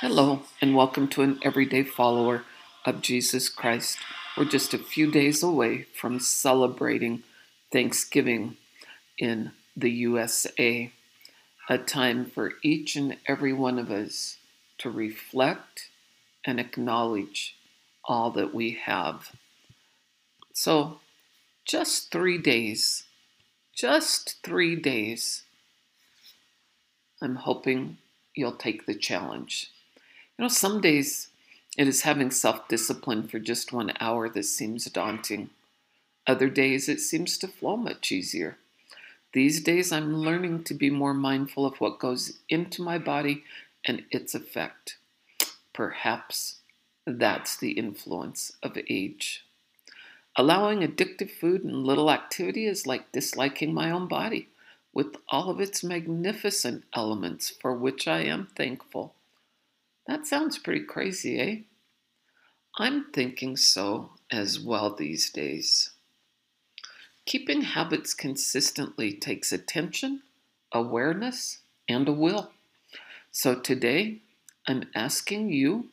Hello, 0.00 0.42
and 0.60 0.74
welcome 0.74 1.06
to 1.06 1.22
an 1.22 1.38
everyday 1.44 1.84
follower 1.84 2.42
of 2.84 3.00
Jesus 3.00 3.48
Christ. 3.48 3.96
We're 4.36 4.44
just 4.44 4.74
a 4.74 4.78
few 4.78 5.08
days 5.08 5.40
away 5.40 5.86
from 5.94 6.18
celebrating 6.18 7.22
Thanksgiving 7.72 8.56
in 9.18 9.52
the 9.76 9.92
USA, 9.92 10.90
a 11.68 11.78
time 11.78 12.24
for 12.24 12.54
each 12.60 12.96
and 12.96 13.16
every 13.28 13.52
one 13.52 13.78
of 13.78 13.92
us 13.92 14.36
to 14.78 14.90
reflect 14.90 15.90
and 16.44 16.58
acknowledge 16.58 17.54
all 18.04 18.32
that 18.32 18.52
we 18.52 18.72
have. 18.72 19.30
So, 20.52 20.98
just 21.64 22.10
three 22.10 22.38
days, 22.38 23.04
just 23.72 24.42
three 24.42 24.74
days. 24.74 25.44
I'm 27.22 27.36
hoping 27.36 27.98
you'll 28.34 28.56
take 28.56 28.86
the 28.86 28.96
challenge. 28.96 29.70
You 30.38 30.44
know, 30.44 30.48
some 30.48 30.80
days 30.80 31.28
it 31.78 31.86
is 31.86 32.02
having 32.02 32.30
self 32.32 32.66
discipline 32.66 33.28
for 33.28 33.38
just 33.38 33.72
one 33.72 33.92
hour 34.00 34.28
that 34.28 34.44
seems 34.44 34.84
daunting. 34.86 35.50
Other 36.26 36.48
days 36.48 36.88
it 36.88 37.00
seems 37.00 37.38
to 37.38 37.48
flow 37.48 37.76
much 37.76 38.10
easier. 38.10 38.58
These 39.32 39.62
days 39.62 39.92
I'm 39.92 40.16
learning 40.16 40.64
to 40.64 40.74
be 40.74 40.90
more 40.90 41.14
mindful 41.14 41.66
of 41.66 41.80
what 41.80 42.00
goes 42.00 42.38
into 42.48 42.82
my 42.82 42.98
body 42.98 43.44
and 43.84 44.04
its 44.10 44.34
effect. 44.34 44.96
Perhaps 45.72 46.56
that's 47.06 47.56
the 47.56 47.72
influence 47.72 48.52
of 48.62 48.78
age. 48.88 49.44
Allowing 50.36 50.80
addictive 50.80 51.30
food 51.30 51.62
and 51.62 51.84
little 51.84 52.10
activity 52.10 52.66
is 52.66 52.86
like 52.86 53.12
disliking 53.12 53.72
my 53.72 53.90
own 53.90 54.08
body 54.08 54.48
with 54.92 55.16
all 55.28 55.50
of 55.50 55.60
its 55.60 55.84
magnificent 55.84 56.84
elements 56.92 57.50
for 57.50 57.72
which 57.72 58.08
I 58.08 58.22
am 58.22 58.48
thankful. 58.56 59.14
That 60.06 60.26
sounds 60.26 60.58
pretty 60.58 60.84
crazy, 60.84 61.40
eh? 61.40 61.56
I'm 62.76 63.06
thinking 63.12 63.56
so 63.56 64.10
as 64.30 64.60
well 64.60 64.94
these 64.94 65.30
days. 65.30 65.90
Keeping 67.24 67.62
habits 67.62 68.12
consistently 68.12 69.12
takes 69.14 69.52
attention, 69.52 70.22
awareness, 70.72 71.60
and 71.88 72.08
a 72.08 72.12
will. 72.12 72.52
So 73.30 73.54
today, 73.54 74.20
I'm 74.66 74.84
asking 74.94 75.50
you 75.50 75.90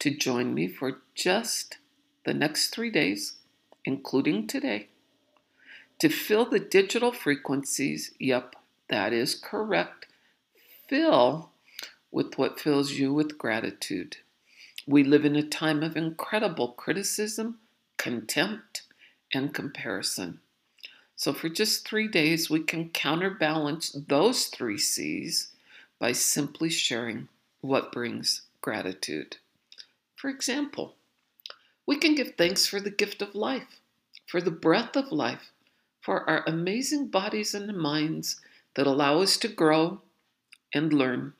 to 0.00 0.14
join 0.14 0.52
me 0.54 0.68
for 0.68 0.98
just 1.14 1.78
the 2.24 2.34
next 2.34 2.68
three 2.68 2.90
days, 2.90 3.38
including 3.84 4.46
today, 4.46 4.88
to 5.98 6.08
fill 6.08 6.44
the 6.44 6.60
digital 6.60 7.12
frequencies. 7.12 8.12
Yep, 8.18 8.54
that 8.90 9.12
is 9.12 9.34
correct. 9.34 10.06
Fill 10.88 11.50
with 12.10 12.38
what 12.38 12.60
fills 12.60 12.92
you 12.92 13.12
with 13.12 13.38
gratitude. 13.38 14.16
We 14.86 15.04
live 15.04 15.24
in 15.24 15.36
a 15.36 15.42
time 15.42 15.82
of 15.82 15.96
incredible 15.96 16.68
criticism, 16.68 17.58
contempt, 17.98 18.82
and 19.32 19.52
comparison. 19.52 20.40
So, 21.16 21.32
for 21.32 21.48
just 21.48 21.86
three 21.86 22.08
days, 22.08 22.48
we 22.48 22.60
can 22.60 22.90
counterbalance 22.90 23.90
those 23.90 24.46
three 24.46 24.78
C's 24.78 25.48
by 25.98 26.12
simply 26.12 26.70
sharing 26.70 27.28
what 27.60 27.92
brings 27.92 28.42
gratitude. 28.60 29.36
For 30.16 30.30
example, 30.30 30.94
we 31.86 31.96
can 31.96 32.14
give 32.14 32.34
thanks 32.36 32.66
for 32.66 32.80
the 32.80 32.90
gift 32.90 33.20
of 33.20 33.34
life, 33.34 33.80
for 34.26 34.40
the 34.40 34.50
breath 34.50 34.96
of 34.96 35.10
life, 35.10 35.52
for 36.00 36.28
our 36.28 36.44
amazing 36.46 37.08
bodies 37.08 37.54
and 37.54 37.76
minds 37.76 38.40
that 38.74 38.86
allow 38.86 39.20
us 39.20 39.36
to 39.38 39.48
grow 39.48 40.00
and 40.72 40.92
learn 40.92 41.34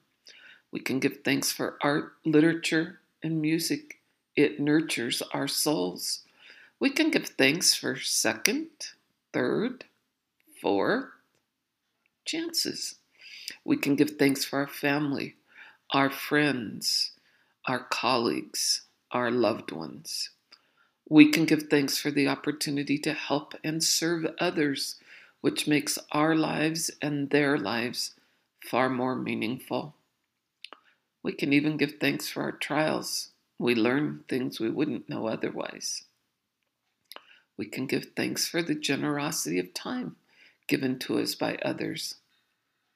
we 0.71 0.81
can 0.81 0.99
give 0.99 1.19
thanks 1.25 1.51
for 1.51 1.79
art, 1.83 2.13
literature, 2.25 3.01
and 3.23 3.41
music. 3.41 4.01
It 4.37 4.61
nurtures 4.61 5.23
our 5.33 5.49
souls. 5.49 6.23
We 6.79 6.91
can 6.91 7.11
give 7.11 7.29
thanks 7.31 7.75
for 7.75 7.99
second, 7.99 8.69
third, 9.33 9.85
fourth 10.61 11.07
chances. 12.25 12.97
We 13.65 13.77
can 13.77 13.97
give 13.97 14.19
thanks 14.19 14.45
for 14.45 14.61
our 14.61 14.69
family, 14.69 15.37
our 15.93 16.11
friends, 16.11 17.13
our 17.67 17.81
colleagues, 17.81 18.83
our 19.11 19.31
loved 19.31 19.73
ones. 19.73 20.31
We 21.09 21.31
can 21.31 21.47
give 21.47 21.65
thanks 21.65 21.99
for 21.99 22.11
the 22.11 22.29
opportunity 22.29 22.99
to 22.99 23.15
help 23.15 23.55
and 23.65 23.83
serve 23.83 24.27
others, 24.39 24.97
which 25.41 25.67
makes 25.67 25.99
our 26.13 26.35
lives 26.35 26.91
and 27.01 27.31
their 27.31 27.57
lives 27.57 28.15
far 28.63 28.91
more 28.91 29.17
meaningful. 29.17 29.95
We 31.23 31.33
can 31.33 31.53
even 31.53 31.77
give 31.77 31.95
thanks 32.01 32.29
for 32.29 32.43
our 32.43 32.53
trials. 32.53 33.31
We 33.59 33.75
learn 33.75 34.25
things 34.29 34.61
we 34.61 34.71
wouldn't 34.71 35.09
know 35.09 35.27
otherwise. 35.27 36.05
We 37.57 37.67
can 37.67 37.87
give 37.87 38.13
thanks 38.17 38.47
for 38.47 38.63
the 38.63 38.77
generosity 38.77 39.59
of 39.59 39.75
time 39.75 40.17
given 40.69 40.99
to 41.01 41.19
us 41.19 41.35
by 41.35 41.57
others. 41.63 42.17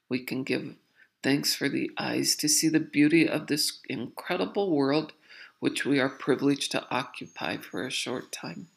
We 0.08 0.20
can 0.20 0.44
give 0.44 0.76
thanks 1.22 1.54
for 1.54 1.68
the 1.68 1.90
eyes 1.98 2.36
to 2.36 2.48
see 2.48 2.68
the 2.68 2.80
beauty 2.80 3.28
of 3.28 3.46
this 3.46 3.80
incredible 3.88 4.70
world 4.70 5.14
which 5.58 5.84
we 5.84 5.98
are 5.98 6.08
privileged 6.08 6.72
to 6.72 6.86
occupy 6.90 7.56
for 7.56 7.86
a 7.86 7.90
short 7.90 8.30
time. 8.30 8.68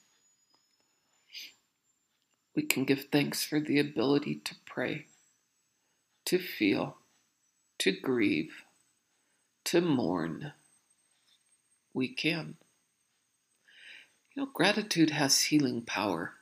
We 2.55 2.63
can 2.63 2.85
give 2.85 3.07
thanks 3.11 3.43
for 3.43 3.59
the 3.59 3.79
ability 3.79 4.35
to 4.45 4.55
pray, 4.65 5.07
to 6.25 6.39
feel, 6.39 6.97
to 7.79 7.91
grieve, 7.91 8.63
to 9.65 9.81
mourn, 9.81 10.53
we 11.93 12.07
can. 12.07 12.55
You 14.33 14.43
know, 14.43 14.49
gratitude 14.53 15.09
has 15.09 15.43
healing 15.43 15.81
power. 15.81 16.33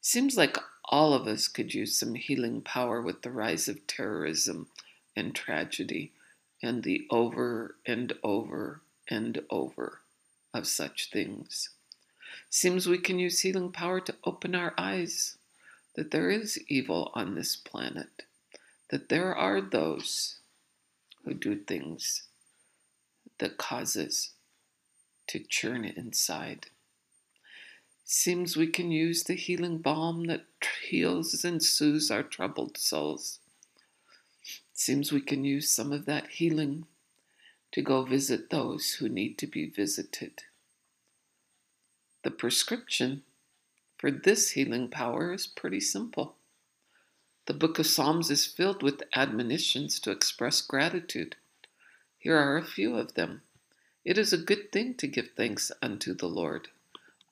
Seems 0.00 0.36
like 0.36 0.56
all 0.84 1.14
of 1.14 1.26
us 1.26 1.48
could 1.48 1.74
use 1.74 1.96
some 1.96 2.14
healing 2.14 2.60
power 2.60 3.02
with 3.02 3.22
the 3.22 3.30
rise 3.30 3.66
of 3.68 3.86
terrorism 3.86 4.68
and 5.16 5.34
tragedy 5.34 6.12
and 6.62 6.84
the 6.84 7.06
over 7.10 7.74
and 7.84 8.12
over 8.22 8.82
and 9.08 9.42
over 9.50 10.00
of 10.54 10.66
such 10.66 11.10
things. 11.10 11.70
Seems 12.48 12.86
we 12.86 12.98
can 12.98 13.18
use 13.18 13.40
healing 13.40 13.72
power 13.72 14.00
to 14.00 14.14
open 14.24 14.54
our 14.54 14.74
eyes 14.78 15.38
that 15.96 16.10
there 16.12 16.30
is 16.30 16.58
evil 16.68 17.10
on 17.14 17.34
this 17.34 17.56
planet, 17.56 18.22
that 18.90 19.08
there 19.08 19.34
are 19.34 19.60
those 19.60 20.36
who 21.26 21.34
do 21.34 21.56
things 21.56 22.22
that 23.38 23.58
causes 23.58 24.30
to 25.26 25.40
churn 25.40 25.84
it 25.84 25.96
inside. 25.96 26.66
Seems 28.04 28.56
we 28.56 28.68
can 28.68 28.92
use 28.92 29.24
the 29.24 29.34
healing 29.34 29.78
balm 29.78 30.26
that 30.26 30.44
heals 30.88 31.44
and 31.44 31.60
soothes 31.60 32.10
our 32.12 32.22
troubled 32.22 32.78
souls. 32.78 33.40
Seems 34.72 35.10
we 35.10 35.20
can 35.20 35.44
use 35.44 35.68
some 35.68 35.92
of 35.92 36.06
that 36.06 36.28
healing 36.28 36.86
to 37.72 37.82
go 37.82 38.04
visit 38.04 38.50
those 38.50 38.92
who 38.94 39.08
need 39.08 39.36
to 39.38 39.48
be 39.48 39.66
visited. 39.66 40.44
The 42.22 42.30
prescription 42.30 43.22
for 43.98 44.12
this 44.12 44.50
healing 44.50 44.88
power 44.88 45.32
is 45.32 45.48
pretty 45.48 45.80
simple. 45.80 46.36
The 47.46 47.54
book 47.54 47.78
of 47.78 47.86
Psalms 47.86 48.28
is 48.28 48.44
filled 48.44 48.82
with 48.82 49.04
admonitions 49.14 50.00
to 50.00 50.10
express 50.10 50.60
gratitude. 50.60 51.36
Here 52.18 52.36
are 52.36 52.56
a 52.56 52.64
few 52.64 52.96
of 52.96 53.14
them. 53.14 53.42
It 54.04 54.18
is 54.18 54.32
a 54.32 54.38
good 54.38 54.72
thing 54.72 54.94
to 54.94 55.06
give 55.06 55.30
thanks 55.36 55.70
unto 55.80 56.12
the 56.12 56.28
Lord. 56.28 56.68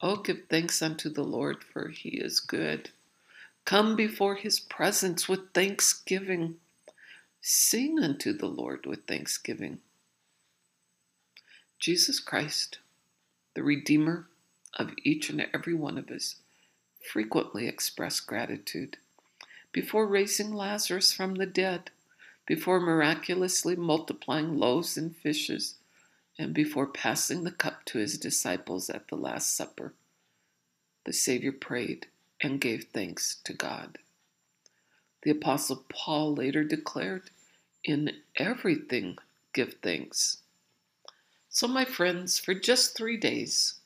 Oh, 0.01 0.17
give 0.17 0.43
thanks 0.49 0.81
unto 0.81 1.09
the 1.09 1.25
Lord, 1.25 1.65
for 1.65 1.89
he 1.89 2.11
is 2.11 2.39
good. 2.39 2.91
Come 3.65 3.97
before 3.97 4.37
his 4.37 4.61
presence 4.61 5.29
with 5.29 5.53
thanksgiving. 5.53 6.57
Sing 7.41 7.99
unto 7.99 8.33
the 8.33 8.47
Lord 8.47 8.87
with 8.87 9.07
thanksgiving. 9.09 9.81
Jesus 11.81 12.21
Christ, 12.21 12.79
the 13.55 13.65
Redeemer 13.65 14.29
of 14.79 14.93
each 15.03 15.29
and 15.29 15.45
every 15.53 15.75
one 15.75 15.99
of 15.99 16.09
us, 16.09 16.37
frequently 17.13 17.67
expressed 17.67 18.29
gratitude 18.29 18.99
before 19.75 20.07
raising 20.07 20.53
Lazarus 20.53 21.13
from 21.13 21.35
the 21.35 21.47
dead, 21.47 21.91
before 22.47 22.79
miraculously 22.79 23.75
multiplying 23.75 24.57
loaves 24.57 24.97
and 24.97 25.17
fishes, 25.17 25.75
and 26.39 26.55
before 26.55 26.87
passing 26.87 27.43
the 27.43 27.51
cup 27.51 27.85
to 27.85 27.99
his 27.99 28.17
disciples 28.17 28.89
at 28.89 29.09
the 29.09 29.17
Last 29.17 29.57
Supper. 29.57 29.93
The 31.05 31.13
Savior 31.13 31.51
prayed 31.51 32.07
and 32.41 32.61
gave 32.61 32.85
thanks 32.85 33.37
to 33.43 33.53
God. 33.53 33.99
The 35.25 35.33
Apostle 35.33 35.85
Paul 35.89 36.35
later 36.35 36.63
declared, 36.63 37.31
In 37.83 38.13
everything 38.37 39.19
give 39.53 39.75
thanks. 39.83 40.39
So, 41.49 41.67
my 41.67 41.85
friends, 41.85 42.39
for 42.39 42.55
just 42.55 42.97
three 42.97 43.17
days, 43.17 43.81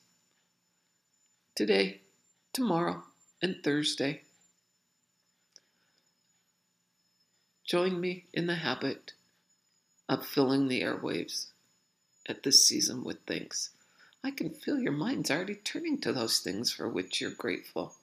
today, 1.55 2.01
tomorrow, 2.53 3.03
and 3.41 3.55
Thursday, 3.63 4.21
Join 7.69 8.01
me 8.01 8.25
in 8.33 8.47
the 8.47 8.55
habit 8.55 9.13
of 10.07 10.25
filling 10.25 10.69
the 10.69 10.81
airwaves 10.81 11.51
at 12.27 12.41
this 12.41 12.65
season 12.65 13.03
with 13.03 13.19
thanks. 13.27 13.69
I 14.23 14.31
can 14.31 14.49
feel 14.49 14.79
your 14.79 14.91
minds 14.91 15.29
already 15.29 15.53
turning 15.53 16.01
to 16.01 16.11
those 16.11 16.39
things 16.39 16.71
for 16.71 16.89
which 16.89 17.21
you're 17.21 17.29
grateful. 17.29 17.93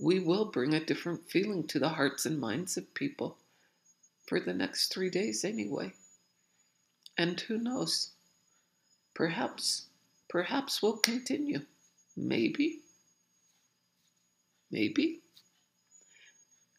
We 0.00 0.20
will 0.20 0.46
bring 0.46 0.72
a 0.72 0.82
different 0.82 1.30
feeling 1.30 1.66
to 1.66 1.78
the 1.78 1.90
hearts 1.90 2.24
and 2.24 2.40
minds 2.40 2.78
of 2.78 2.94
people 2.94 3.36
for 4.26 4.40
the 4.40 4.54
next 4.54 4.90
three 4.90 5.10
days, 5.10 5.44
anyway. 5.44 5.92
And 7.18 7.38
who 7.40 7.58
knows? 7.58 8.12
Perhaps, 9.12 9.88
perhaps 10.30 10.80
we'll 10.80 10.96
continue. 10.96 11.60
Maybe. 12.16 12.78
Maybe. 14.70 15.20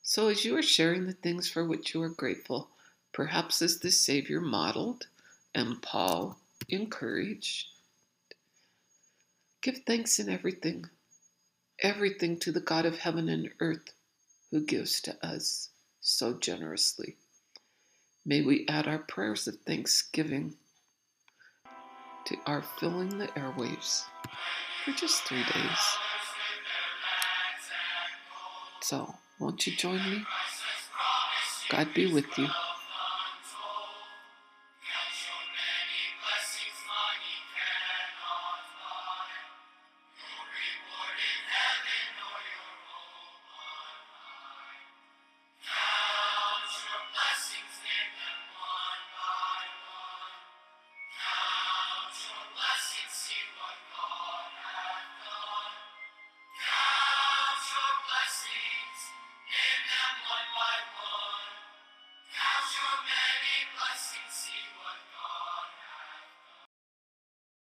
So, 0.09 0.29
as 0.29 0.43
you 0.43 0.57
are 0.57 0.63
sharing 0.63 1.05
the 1.05 1.13
things 1.13 1.51
for 1.51 1.63
which 1.63 1.93
you 1.93 2.01
are 2.01 2.09
grateful, 2.09 2.71
perhaps 3.13 3.61
as 3.61 3.77
the 3.77 3.91
Savior 3.91 4.41
modeled 4.41 5.05
and 5.53 5.79
Paul 5.83 6.39
encouraged, 6.67 7.67
give 9.61 9.83
thanks 9.85 10.17
in 10.17 10.27
everything, 10.27 10.89
everything 11.83 12.39
to 12.39 12.51
the 12.51 12.59
God 12.59 12.87
of 12.87 12.97
heaven 12.97 13.29
and 13.29 13.51
earth 13.59 13.93
who 14.49 14.65
gives 14.65 14.99
to 15.01 15.23
us 15.23 15.69
so 16.01 16.33
generously. 16.33 17.15
May 18.25 18.41
we 18.41 18.65
add 18.67 18.87
our 18.87 18.97
prayers 18.97 19.47
of 19.47 19.59
thanksgiving 19.59 20.55
to 22.25 22.35
our 22.47 22.63
filling 22.79 23.19
the 23.19 23.27
airwaves 23.27 24.05
for 24.83 24.91
just 24.93 25.21
three 25.25 25.43
days. 25.43 25.97
So, 28.81 29.13
won't 29.39 29.65
you 29.65 29.75
join 29.75 29.97
me? 30.11 30.23
God 31.69 31.93
be 31.93 32.11
with 32.11 32.37
you. 32.37 32.47